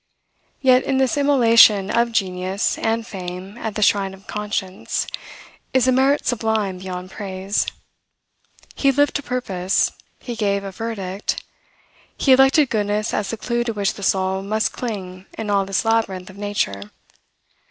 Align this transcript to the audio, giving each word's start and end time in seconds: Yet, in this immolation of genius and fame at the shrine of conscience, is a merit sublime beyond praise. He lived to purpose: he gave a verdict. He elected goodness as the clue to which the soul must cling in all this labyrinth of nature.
Yet, 0.61 0.83
in 0.83 0.97
this 0.97 1.15
immolation 1.15 1.91
of 1.91 2.11
genius 2.11 2.75
and 2.79 3.05
fame 3.05 3.55
at 3.59 3.75
the 3.75 3.83
shrine 3.83 4.15
of 4.15 4.25
conscience, 4.25 5.05
is 5.75 5.87
a 5.87 5.91
merit 5.91 6.25
sublime 6.25 6.79
beyond 6.79 7.11
praise. 7.11 7.67
He 8.73 8.91
lived 8.91 9.13
to 9.17 9.21
purpose: 9.21 9.91
he 10.17 10.35
gave 10.35 10.63
a 10.63 10.71
verdict. 10.71 11.43
He 12.17 12.31
elected 12.31 12.71
goodness 12.71 13.13
as 13.13 13.29
the 13.29 13.37
clue 13.37 13.63
to 13.63 13.73
which 13.73 13.93
the 13.93 14.01
soul 14.01 14.41
must 14.41 14.73
cling 14.73 15.27
in 15.37 15.51
all 15.51 15.65
this 15.67 15.85
labyrinth 15.85 16.31
of 16.31 16.35
nature. 16.39 16.89